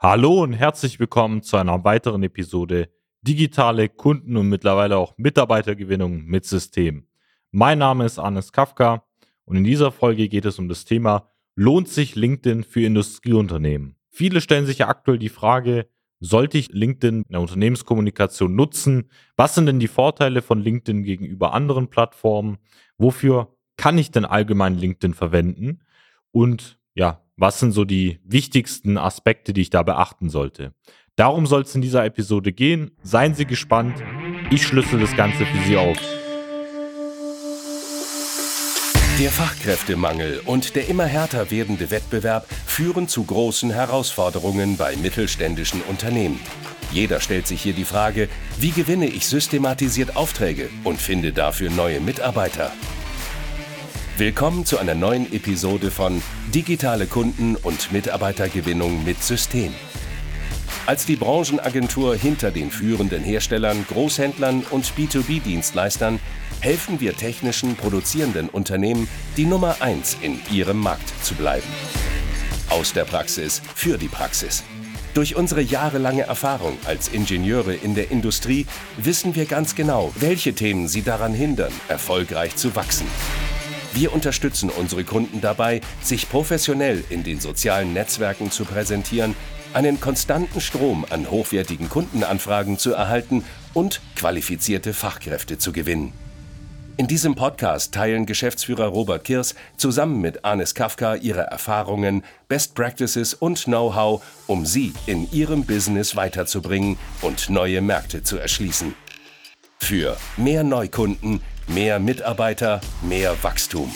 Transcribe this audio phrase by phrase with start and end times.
[0.00, 2.88] Hallo und herzlich willkommen zu einer weiteren Episode
[3.22, 7.08] Digitale Kunden- und mittlerweile auch Mitarbeitergewinnung mit System.
[7.50, 9.02] Mein Name ist Arnes Kafka
[9.44, 13.96] und in dieser Folge geht es um das Thema Lohnt sich LinkedIn für Industrieunternehmen?
[14.08, 15.88] Viele stellen sich ja aktuell die Frage,
[16.20, 19.10] sollte ich LinkedIn in der Unternehmenskommunikation nutzen?
[19.34, 22.58] Was sind denn die Vorteile von LinkedIn gegenüber anderen Plattformen?
[22.98, 25.80] Wofür kann ich denn allgemein LinkedIn verwenden?
[26.30, 30.74] Und ja, was sind so die wichtigsten Aspekte, die ich da beachten sollte.
[31.16, 32.90] Darum soll es in dieser Episode gehen.
[33.02, 33.96] Seien Sie gespannt.
[34.50, 35.96] Ich schlüssel das Ganze für Sie auf.
[39.18, 46.38] Der Fachkräftemangel und der immer härter werdende Wettbewerb führen zu großen Herausforderungen bei mittelständischen Unternehmen.
[46.92, 48.28] Jeder stellt sich hier die Frage,
[48.60, 52.72] wie gewinne ich systematisiert Aufträge und finde dafür neue Mitarbeiter?
[54.18, 56.20] Willkommen zu einer neuen Episode von
[56.52, 59.72] Digitale Kunden- und Mitarbeitergewinnung mit System.
[60.86, 66.18] Als die Branchenagentur hinter den führenden Herstellern, Großhändlern und B2B-Dienstleistern
[66.58, 71.68] helfen wir technischen produzierenden Unternehmen, die Nummer 1 in ihrem Markt zu bleiben.
[72.70, 74.64] Aus der Praxis für die Praxis.
[75.14, 78.66] Durch unsere jahrelange Erfahrung als Ingenieure in der Industrie
[78.96, 83.06] wissen wir ganz genau, welche Themen sie daran hindern, erfolgreich zu wachsen.
[83.92, 89.34] Wir unterstützen unsere Kunden dabei, sich professionell in den sozialen Netzwerken zu präsentieren,
[89.74, 93.44] einen konstanten Strom an hochwertigen Kundenanfragen zu erhalten
[93.74, 96.12] und qualifizierte Fachkräfte zu gewinnen.
[96.96, 103.34] In diesem Podcast teilen Geschäftsführer Robert Kirs zusammen mit Anis Kafka ihre Erfahrungen, Best Practices
[103.34, 108.94] und Know-how, um sie in ihrem Business weiterzubringen und neue Märkte zu erschließen.
[109.78, 111.40] Für mehr Neukunden,
[111.74, 113.92] Mehr Mitarbeiter, mehr Wachstum.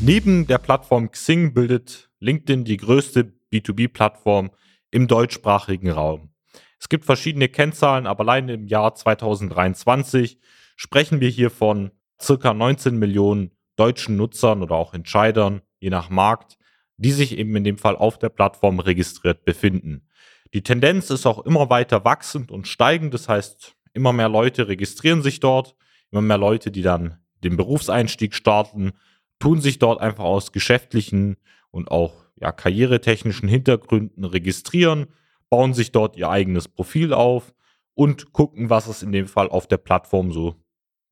[0.00, 4.52] Neben der Plattform Xing bildet LinkedIn die größte B2B-Plattform
[4.92, 6.30] im deutschsprachigen Raum.
[6.78, 10.38] Es gibt verschiedene Kennzahlen, aber allein im Jahr 2023
[10.76, 11.90] sprechen wir hier von
[12.22, 16.56] circa 19 Millionen deutschen Nutzern oder auch Entscheidern, je nach Markt,
[16.98, 20.06] die sich eben in dem Fall auf der Plattform registriert befinden.
[20.52, 23.12] Die Tendenz ist auch immer weiter wachsend und steigend.
[23.12, 25.74] Das heißt, Immer mehr Leute registrieren sich dort,
[26.10, 28.92] immer mehr Leute, die dann den Berufseinstieg starten,
[29.38, 31.36] tun sich dort einfach aus geschäftlichen
[31.70, 35.06] und auch ja, karrieretechnischen Hintergründen registrieren,
[35.48, 37.54] bauen sich dort ihr eigenes Profil auf
[37.94, 40.56] und gucken, was es in dem Fall auf der Plattform so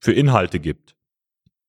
[0.01, 0.97] für Inhalte gibt.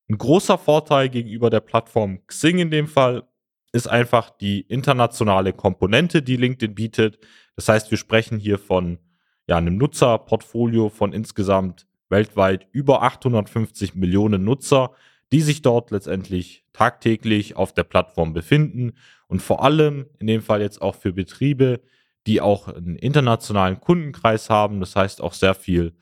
[0.10, 3.24] Ein großer Vorteil gegenüber der Plattform Xing in dem Fall
[3.72, 7.20] ist einfach die internationale Komponente, die LinkedIn bietet.
[7.56, 9.00] Das heißt, wir sprechen hier von
[9.48, 14.92] ja, einem Nutzerportfolio von insgesamt weltweit über 850 Millionen Nutzer,
[15.32, 18.94] die sich dort letztendlich tagtäglich auf der Plattform befinden
[19.28, 21.82] und vor allem in dem Fall jetzt auch für Betriebe,
[22.28, 25.94] die auch einen internationalen Kundenkreis haben, das heißt auch sehr viel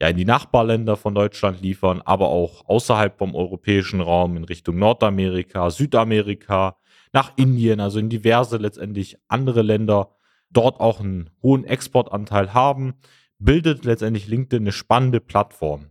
[0.00, 4.78] ja, in die Nachbarländer von Deutschland liefern, aber auch außerhalb vom europäischen Raum in Richtung
[4.78, 6.76] Nordamerika, Südamerika,
[7.12, 10.14] nach Indien, also in diverse letztendlich andere Länder
[10.50, 12.94] dort auch einen hohen Exportanteil haben,
[13.38, 15.86] bildet letztendlich LinkedIn eine spannende Plattform.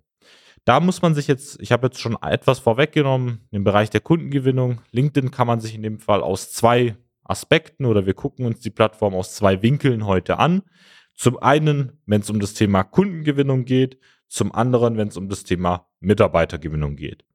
[0.65, 4.81] Da muss man sich jetzt, ich habe jetzt schon etwas vorweggenommen im Bereich der Kundengewinnung.
[4.91, 8.69] LinkedIn kann man sich in dem Fall aus zwei Aspekten oder wir gucken uns die
[8.69, 10.61] Plattform aus zwei Winkeln heute an.
[11.15, 15.43] Zum einen, wenn es um das Thema Kundengewinnung geht, zum anderen, wenn es um das
[15.43, 17.25] Thema Mitarbeitergewinnung geht.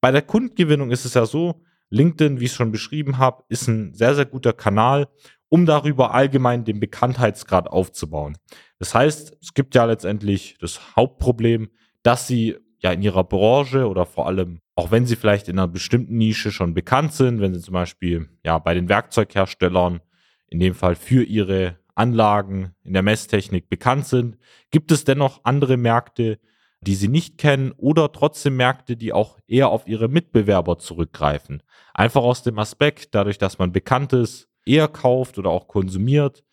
[0.00, 3.66] Bei der Kundengewinnung ist es ja so, LinkedIn, wie ich es schon beschrieben habe, ist
[3.68, 5.08] ein sehr, sehr guter Kanal,
[5.48, 8.36] um darüber allgemein den Bekanntheitsgrad aufzubauen.
[8.78, 11.68] Das heißt, es gibt ja letztendlich das Hauptproblem,
[12.02, 15.68] dass sie ja in ihrer Branche oder vor allem, auch wenn sie vielleicht in einer
[15.68, 20.00] bestimmten Nische schon bekannt sind, wenn sie zum Beispiel ja bei den Werkzeugherstellern
[20.48, 24.38] in dem Fall für ihre Anlagen in der Messtechnik bekannt sind,
[24.70, 26.38] gibt es dennoch andere Märkte,
[26.80, 31.62] die sie nicht kennen oder trotzdem Märkte, die auch eher auf ihre Mitbewerber zurückgreifen.
[31.92, 36.44] Einfach aus dem Aspekt, dadurch, dass man bekannt ist, eher kauft oder auch konsumiert,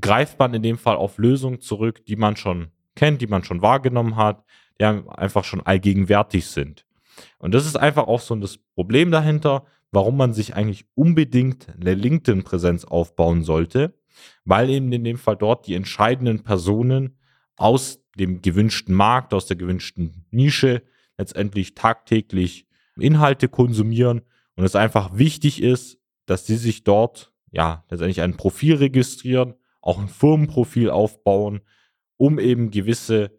[0.00, 3.62] greift man in dem Fall auf Lösungen zurück, die man schon kennt, die man schon
[3.62, 4.44] wahrgenommen hat,
[4.80, 6.86] die einfach schon allgegenwärtig sind.
[7.38, 11.94] Und das ist einfach auch so das Problem dahinter, warum man sich eigentlich unbedingt eine
[11.94, 13.94] LinkedIn-Präsenz aufbauen sollte,
[14.44, 17.18] weil eben in dem Fall dort die entscheidenden Personen
[17.56, 20.82] aus dem gewünschten Markt, aus der gewünschten Nische
[21.18, 22.66] letztendlich tagtäglich
[22.96, 24.22] Inhalte konsumieren
[24.56, 29.98] und es einfach wichtig ist, dass sie sich dort ja, letztendlich ein Profil registrieren, auch
[29.98, 31.60] ein Firmenprofil aufbauen,
[32.16, 33.30] um eben gewisse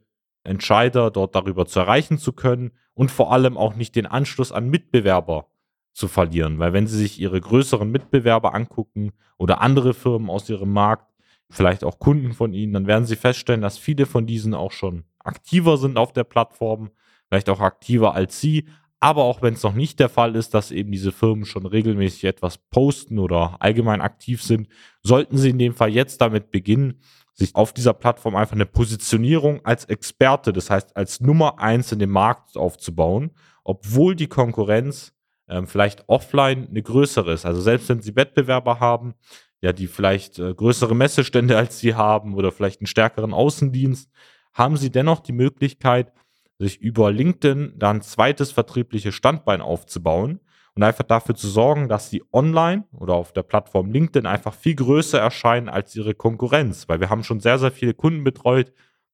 [0.43, 4.69] Entscheider dort darüber zu erreichen zu können und vor allem auch nicht den Anschluss an
[4.69, 5.47] Mitbewerber
[5.93, 6.59] zu verlieren.
[6.59, 11.13] Weil wenn Sie sich Ihre größeren Mitbewerber angucken oder andere Firmen aus Ihrem Markt,
[11.49, 15.03] vielleicht auch Kunden von Ihnen, dann werden Sie feststellen, dass viele von diesen auch schon
[15.19, 16.91] aktiver sind auf der Plattform,
[17.29, 18.67] vielleicht auch aktiver als Sie.
[19.03, 22.23] Aber auch wenn es noch nicht der Fall ist, dass eben diese Firmen schon regelmäßig
[22.23, 24.69] etwas posten oder allgemein aktiv sind,
[25.01, 27.01] sollten Sie in dem Fall jetzt damit beginnen,
[27.33, 31.99] sich auf dieser Plattform einfach eine Positionierung als Experte, das heißt als Nummer eins in
[31.99, 33.31] dem Markt aufzubauen,
[33.65, 35.13] obwohl die Konkurrenz
[35.49, 37.45] ähm, vielleicht offline eine größere ist.
[37.45, 39.15] Also selbst wenn Sie Wettbewerber haben,
[39.59, 44.09] ja, die vielleicht äh, größere Messestände als Sie haben oder vielleicht einen stärkeren Außendienst,
[44.53, 46.13] haben Sie dennoch die Möglichkeit,
[46.59, 50.39] sich über LinkedIn da ein zweites vertriebliches Standbein aufzubauen
[50.75, 54.75] und einfach dafür zu sorgen, dass sie online oder auf der Plattform LinkedIn einfach viel
[54.75, 56.87] größer erscheinen als ihre Konkurrenz.
[56.87, 58.71] Weil wir haben schon sehr, sehr viele Kunden betreut,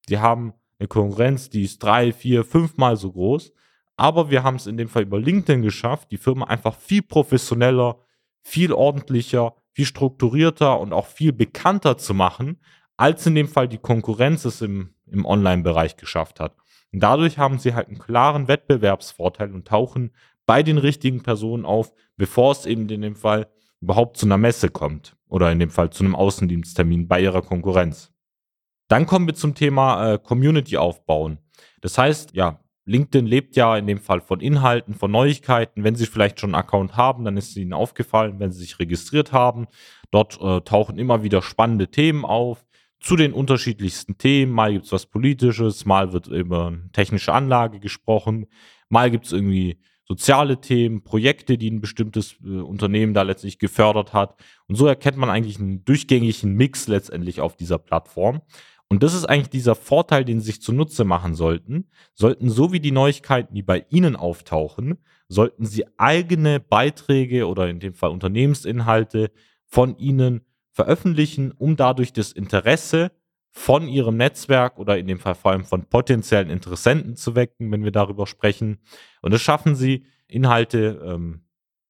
[0.07, 3.51] die haben eine Konkurrenz, die ist drei, vier, fünfmal so groß.
[3.97, 7.99] Aber wir haben es in dem Fall über LinkedIn geschafft, die Firma einfach viel professioneller,
[8.41, 12.61] viel ordentlicher, viel strukturierter und auch viel bekannter zu machen,
[12.95, 16.55] als in dem Fall die Konkurrenz es im, im Online-Bereich geschafft hat.
[16.91, 20.11] Und dadurch haben sie halt einen klaren Wettbewerbsvorteil und tauchen
[20.45, 23.47] bei den richtigen Personen auf, bevor es eben in dem Fall
[23.81, 28.11] überhaupt zu einer Messe kommt oder in dem Fall zu einem Außendiensttermin bei ihrer Konkurrenz.
[28.87, 31.37] Dann kommen wir zum Thema äh, Community aufbauen.
[31.81, 35.83] Das heißt, ja, LinkedIn lebt ja in dem Fall von Inhalten, von Neuigkeiten.
[35.83, 38.79] Wenn Sie vielleicht schon einen Account haben, dann ist es Ihnen aufgefallen, wenn Sie sich
[38.79, 39.67] registriert haben.
[40.09, 42.65] Dort äh, tauchen immer wieder spannende Themen auf
[42.99, 44.51] zu den unterschiedlichsten Themen.
[44.51, 48.47] Mal gibt es was Politisches, mal wird über technische Anlage gesprochen,
[48.89, 49.79] mal gibt es irgendwie
[50.09, 54.35] soziale Themen, Projekte, die ein bestimmtes äh, Unternehmen da letztlich gefördert hat.
[54.67, 58.41] Und so erkennt man eigentlich einen durchgängigen Mix letztendlich auf dieser Plattform.
[58.87, 61.91] Und das ist eigentlich dieser Vorteil, den Sie sich zunutze machen sollten.
[62.15, 64.97] Sollten so wie die Neuigkeiten, die bei Ihnen auftauchen,
[65.27, 69.31] sollten Sie eigene Beiträge oder in dem Fall Unternehmensinhalte
[69.67, 70.41] von Ihnen
[70.79, 73.11] veröffentlichen, um dadurch das Interesse
[73.51, 77.83] von ihrem Netzwerk oder in dem Fall vor allem von potenziellen Interessenten zu wecken, wenn
[77.83, 78.79] wir darüber sprechen.
[79.21, 80.05] Und das schaffen sie.
[80.27, 81.41] Inhalte, ähm,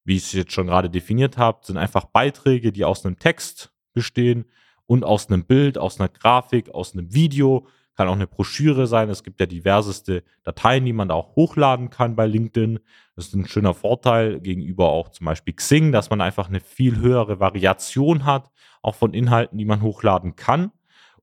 [0.06, 3.72] wie ich es jetzt schon gerade definiert habe, sind einfach Beiträge, die aus einem Text
[3.94, 4.46] bestehen
[4.88, 7.68] und aus einem Bild, aus einer Grafik, aus einem Video.
[8.00, 9.10] Kann auch eine Broschüre sein.
[9.10, 12.80] Es gibt ja diverseste Dateien, die man auch hochladen kann bei LinkedIn.
[13.18, 17.02] Das ist ein schöner Vorteil gegenüber auch zum Beispiel Xing, dass man einfach eine viel
[17.02, 18.52] höhere Variation hat,
[18.82, 20.72] auch von Inhalten, die man hochladen kann.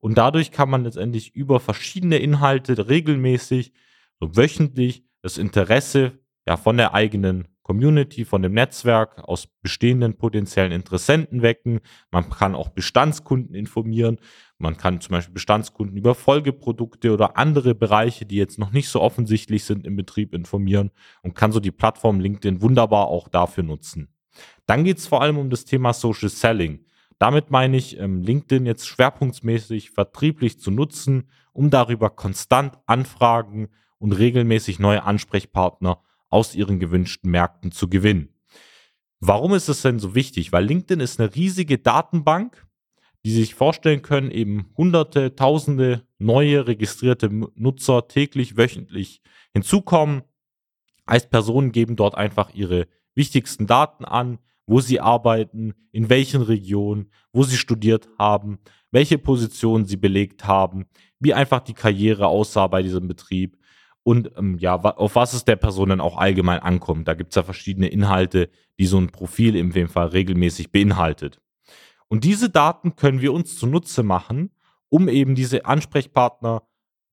[0.01, 3.73] Und dadurch kann man letztendlich über verschiedene Inhalte regelmäßig,
[4.21, 10.71] so wöchentlich, das Interesse ja, von der eigenen Community, von dem Netzwerk, aus bestehenden potenziellen
[10.71, 11.81] Interessenten wecken.
[12.13, 14.19] Man kann auch Bestandskunden informieren.
[14.59, 19.03] Man kann zum Beispiel Bestandskunden über Folgeprodukte oder andere Bereiche, die jetzt noch nicht so
[19.03, 20.91] offensichtlich sind im Betrieb, informieren
[21.23, 24.09] und kann so die Plattform LinkedIn wunderbar auch dafür nutzen.
[24.67, 26.87] Dann geht es vor allem um das Thema Social Selling.
[27.19, 33.69] Damit meine ich, ähm, LinkedIn jetzt schwerpunktmäßig vertrieblich zu nutzen, um darüber konstant Anfragen
[33.99, 38.35] und regelmäßig neue Ansprechpartner aus ihren gewünschten Märkten zu gewinnen.
[39.21, 40.53] Warum ist es denn so wichtig?
[40.53, 42.66] Weil LinkedIn ist eine riesige Datenbank,
[43.27, 49.21] die sich vorstellen können, eben hunderte, tausende neue registrierte Nutzer täglich, wöchentlich
[49.53, 50.23] hinzukommen.
[51.07, 52.87] Als Personen geben dort einfach ihre
[53.17, 58.61] wichtigsten Daten an, wo sie arbeiten, in welchen Regionen, wo sie studiert haben,
[58.93, 60.87] welche Positionen sie belegt haben,
[61.19, 63.59] wie einfach die Karriere aussah bei diesem Betrieb
[64.05, 67.09] und ähm, ja, auf was es der Person dann auch allgemein ankommt.
[67.09, 71.41] Da gibt es ja verschiedene Inhalte, die so ein Profil im Fall regelmäßig beinhaltet.
[72.09, 74.51] Und diese Daten können wir uns zunutze machen,
[74.89, 76.63] um eben diese Ansprechpartner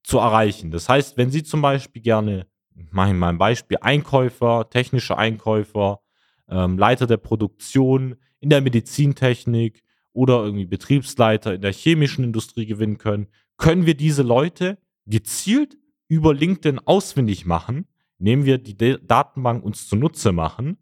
[0.03, 0.71] zu erreichen.
[0.71, 2.47] Das heißt, wenn Sie zum Beispiel gerne,
[2.91, 6.01] mache ich mal ein Beispiel, Einkäufer, technische Einkäufer,
[6.49, 12.97] ähm, Leiter der Produktion in der Medizintechnik oder irgendwie Betriebsleiter in der chemischen Industrie gewinnen
[12.97, 17.87] können, können wir diese Leute gezielt über LinkedIn ausfindig machen,
[18.19, 20.77] indem wir die De Datenbank uns zunutze machen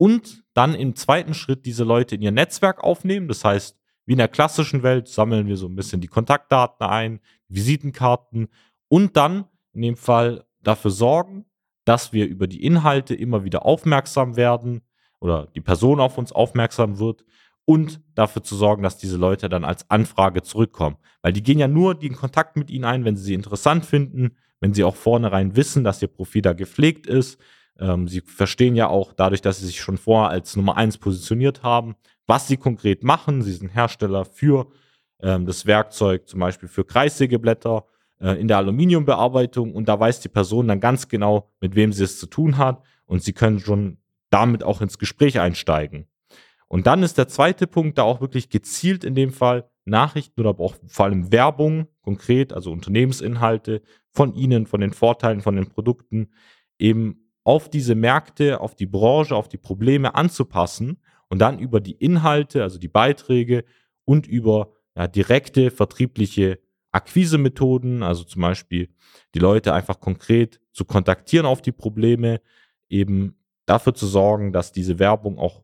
[0.00, 3.28] und dann im zweiten Schritt diese Leute in ihr Netzwerk aufnehmen.
[3.28, 7.20] Das heißt, wie in der klassischen Welt sammeln wir so ein bisschen die Kontaktdaten ein,
[7.48, 8.48] Visitenkarten
[8.88, 11.44] und dann in dem Fall dafür sorgen,
[11.84, 14.80] dass wir über die Inhalte immer wieder aufmerksam werden,
[15.20, 17.26] oder die Person auf uns aufmerksam wird
[17.66, 20.96] und dafür zu sorgen, dass diese Leute dann als Anfrage zurückkommen.
[21.20, 24.30] Weil die gehen ja nur den Kontakt mit ihnen ein, wenn sie sie interessant finden,
[24.60, 27.38] wenn sie auch vornherein wissen, dass ihr Profil da gepflegt ist.
[27.80, 31.62] Ähm, sie verstehen ja auch dadurch, dass sie sich schon vorher als Nummer eins positioniert
[31.62, 31.96] haben,
[32.26, 33.42] was sie konkret machen.
[33.42, 34.68] Sie sind Hersteller für
[35.22, 37.86] ähm, das Werkzeug, zum Beispiel für Kreissägeblätter
[38.20, 42.04] äh, in der Aluminiumbearbeitung und da weiß die Person dann ganz genau, mit wem sie
[42.04, 46.06] es zu tun hat und sie können schon damit auch ins Gespräch einsteigen.
[46.68, 50.50] Und dann ist der zweite Punkt da auch wirklich gezielt in dem Fall Nachrichten oder
[50.60, 53.82] auch vor allem Werbung konkret, also Unternehmensinhalte
[54.12, 56.28] von Ihnen, von den Vorteilen, von den Produkten
[56.78, 61.92] eben auf diese Märkte, auf die Branche, auf die Probleme anzupassen und dann über die
[61.92, 63.64] Inhalte, also die Beiträge
[64.04, 66.58] und über ja, direkte vertriebliche
[66.92, 68.88] Akquisemethoden, also zum Beispiel
[69.34, 72.40] die Leute einfach konkret zu kontaktieren auf die Probleme,
[72.88, 75.62] eben dafür zu sorgen, dass diese Werbung auch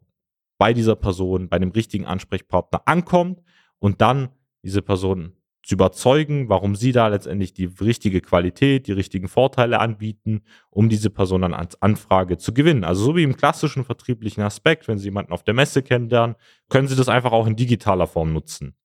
[0.59, 3.43] bei dieser Person, bei dem richtigen Ansprechpartner ankommt
[3.79, 4.31] und dann
[4.63, 5.33] diese Person
[5.67, 11.11] zu überzeugen, warum sie da letztendlich die richtige Qualität, die richtigen Vorteile anbieten, um diese
[11.11, 12.85] Person dann als Anfrage zu gewinnen.
[12.85, 16.37] Also so wie im klassischen vertrieblichen Aspekt, wenn Sie jemanden auf der Messe kennenlernen,
[16.69, 18.77] können Sie das einfach auch in digitaler Form nutzen.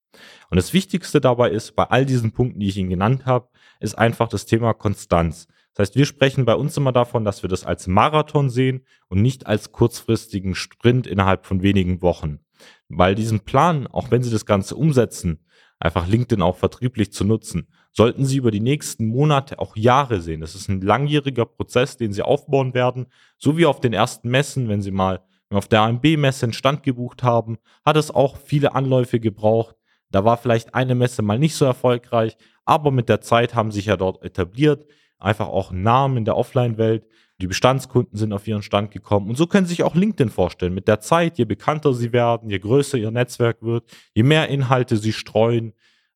[0.50, 3.96] Und das Wichtigste dabei ist, bei all diesen Punkten, die ich Ihnen genannt habe, ist
[3.96, 5.48] einfach das Thema Konstanz.
[5.76, 9.22] Das heißt, wir sprechen bei uns immer davon, dass wir das als Marathon sehen und
[9.22, 12.40] nicht als kurzfristigen Sprint innerhalb von wenigen Wochen.
[12.90, 15.40] Weil diesen Plan, auch wenn Sie das Ganze umsetzen,
[15.80, 20.42] einfach LinkedIn auch vertrieblich zu nutzen, sollten Sie über die nächsten Monate, auch Jahre sehen.
[20.42, 24.70] Das ist ein langjähriger Prozess, den Sie aufbauen werden, so wie auf den ersten Messen,
[24.70, 29.20] wenn Sie mal auf der AMB-Messe einen Stand gebucht haben, hat es auch viele Anläufe
[29.20, 29.76] gebraucht.
[30.10, 33.88] Da war vielleicht eine Messe mal nicht so erfolgreich, aber mit der Zeit haben sich
[33.88, 34.86] ja dort etabliert
[35.22, 37.06] einfach auch Namen in der Offline-Welt.
[37.42, 39.28] Die Bestandskunden sind auf ihren Stand gekommen.
[39.28, 40.76] Und so können Sie sich auch LinkedIn vorstellen.
[40.76, 44.96] Mit der Zeit, je bekannter Sie werden, je größer Ihr Netzwerk wird, je mehr Inhalte
[44.96, 45.74] Sie streuen,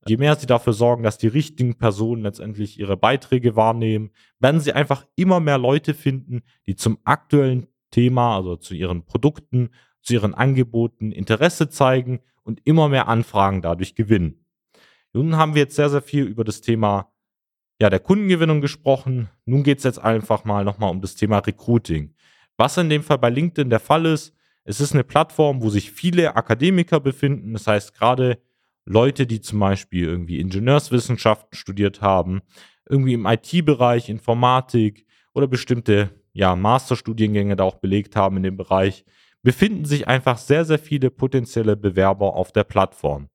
[0.08, 4.74] je mehr Sie dafür sorgen, dass die richtigen Personen letztendlich ihre Beiträge wahrnehmen, werden Sie
[4.74, 9.70] einfach immer mehr Leute finden, die zum aktuellen Thema, also zu Ihren Produkten,
[10.03, 14.46] zu Ihren Angeboten Interesse zeigen und immer mehr Anfragen dadurch gewinnen.
[15.12, 17.10] Nun haben wir jetzt sehr, sehr viel über das Thema
[17.82, 19.29] ja, der Kundengewinnung gesprochen.
[19.46, 22.13] Nun geht es jetzt einfach mal nochmal um das Thema Recruiting.
[22.58, 25.91] Was in dem Fall bei LinkedIn der Fall ist, es ist eine Plattform, wo sich
[25.91, 27.53] viele Akademiker befinden.
[27.53, 28.39] Das heißt, gerade
[28.86, 32.41] Leute, die zum Beispiel irgendwie Ingenieurswissenschaften studiert haben,
[32.89, 39.05] irgendwie im IT-Bereich, Informatik oder bestimmte ja, Masterstudiengänge da auch belegt haben in dem Bereich,
[39.41, 43.29] befinden sich einfach sehr, sehr viele potenzielle Bewerber auf der Plattform.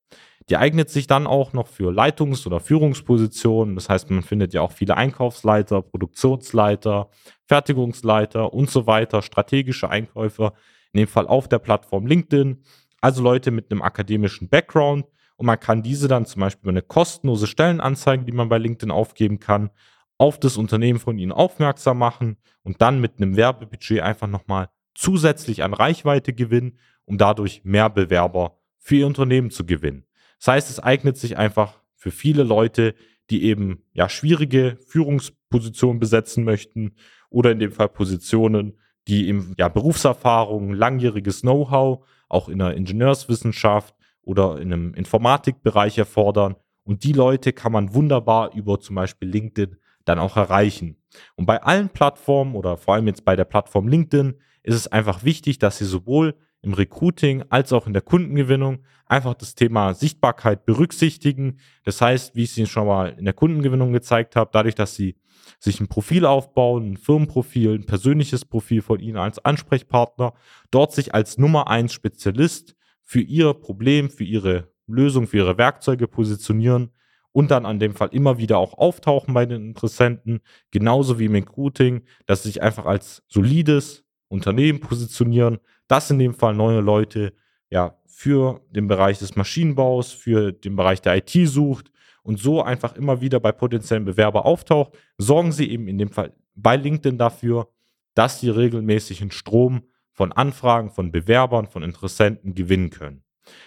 [0.50, 3.76] Die eignet sich dann auch noch für Leitungs- oder Führungspositionen.
[3.76, 7.08] Das heißt, man findet ja auch viele Einkaufsleiter, Produktionsleiter,
[7.46, 10.54] Fertigungsleiter und so weiter, strategische Einkäufer,
[10.92, 12.64] in dem Fall auf der Plattform LinkedIn.
[13.00, 15.06] Also Leute mit einem akademischen Background.
[15.36, 18.90] Und man kann diese dann zum Beispiel über eine kostenlose Stellenanzeige, die man bei LinkedIn
[18.90, 19.70] aufgeben kann,
[20.18, 25.62] auf das Unternehmen von Ihnen aufmerksam machen und dann mit einem Werbebudget einfach nochmal zusätzlich
[25.62, 30.04] an Reichweite gewinnen, um dadurch mehr Bewerber für Ihr Unternehmen zu gewinnen.
[30.40, 32.94] Das heißt, es eignet sich einfach für viele Leute,
[33.28, 36.94] die eben ja schwierige Führungspositionen besetzen möchten
[37.28, 43.94] oder in dem Fall Positionen, die eben ja Berufserfahrung, langjähriges Know-how, auch in der Ingenieurswissenschaft
[44.22, 46.56] oder in einem Informatikbereich erfordern.
[46.84, 50.96] Und die Leute kann man wunderbar über zum Beispiel LinkedIn dann auch erreichen.
[51.36, 55.22] Und bei allen Plattformen oder vor allem jetzt bei der Plattform LinkedIn ist es einfach
[55.22, 60.66] wichtig, dass sie sowohl im Recruiting als auch in der Kundengewinnung einfach das Thema Sichtbarkeit
[60.66, 61.58] berücksichtigen.
[61.84, 64.94] Das heißt, wie ich es Ihnen schon mal in der Kundengewinnung gezeigt habe, dadurch, dass
[64.94, 65.16] Sie
[65.58, 70.34] sich ein Profil aufbauen, ein Firmenprofil, ein persönliches Profil von Ihnen als Ansprechpartner,
[70.70, 76.06] dort sich als Nummer eins Spezialist für Ihr Problem, für Ihre Lösung, für Ihre Werkzeuge
[76.06, 76.90] positionieren
[77.32, 80.40] und dann an dem Fall immer wieder auch auftauchen bei den Interessenten,
[80.70, 85.58] genauso wie im Recruiting, dass Sie sich einfach als solides Unternehmen positionieren,
[85.88, 87.34] dass in dem Fall neue Leute
[87.68, 91.90] ja für den Bereich des Maschinenbaus, für den Bereich der IT sucht
[92.22, 96.32] und so einfach immer wieder bei potenziellen Bewerber auftaucht, sorgen sie eben in dem Fall
[96.54, 97.68] bei LinkedIn dafür,
[98.14, 99.82] dass sie regelmäßig einen Strom
[100.12, 103.22] von Anfragen, von Bewerbern, von Interessenten gewinnen können.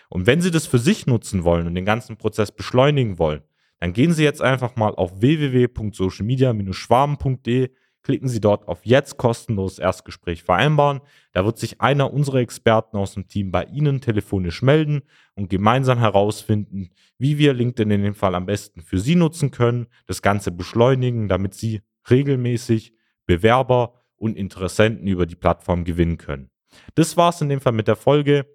[0.10, 3.42] Und wenn Sie das für sich nutzen wollen und den ganzen Prozess beschleunigen wollen,
[3.80, 7.70] dann gehen Sie jetzt einfach mal auf www.socialmedia-schwaben.de
[8.04, 11.00] Klicken Sie dort auf Jetzt kostenlos Erstgespräch vereinbaren.
[11.32, 15.04] Da wird sich einer unserer Experten aus dem Team bei Ihnen telefonisch melden
[15.36, 19.88] und gemeinsam herausfinden, wie wir LinkedIn in dem Fall am besten für Sie nutzen können,
[20.06, 22.94] das Ganze beschleunigen, damit Sie regelmäßig
[23.26, 26.50] Bewerber und Interessenten über die Plattform gewinnen können.
[26.96, 28.46] Das war's in dem Fall mit der Folge.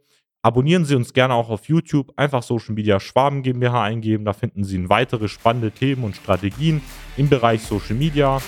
[0.43, 2.13] Abonnieren Sie uns gerne auch auf YouTube.
[2.17, 4.25] Einfach Social Media Schwaben GmbH eingeben.
[4.25, 6.83] Da finden Sie weitere spannende Themen und Strategien
[7.17, 8.41] im Bereich Social Media.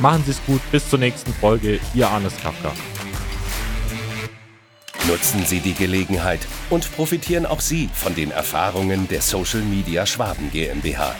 [0.00, 1.78] Machen Sie es gut, bis zur nächsten Folge.
[1.92, 2.72] Ihr Arnes Kafka.
[5.06, 6.40] Nutzen Sie die Gelegenheit
[6.70, 11.14] und profitieren auch Sie von den Erfahrungen der Social Media Schwaben GmbH.